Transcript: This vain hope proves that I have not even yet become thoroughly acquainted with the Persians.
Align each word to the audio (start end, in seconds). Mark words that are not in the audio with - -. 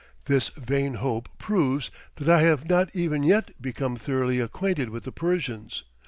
This 0.25 0.49
vain 0.57 0.95
hope 0.95 1.29
proves 1.37 1.91
that 2.15 2.27
I 2.27 2.39
have 2.39 2.67
not 2.67 2.95
even 2.95 3.21
yet 3.21 3.51
become 3.61 3.97
thoroughly 3.97 4.39
acquainted 4.39 4.89
with 4.89 5.03
the 5.03 5.11
Persians. 5.11 5.83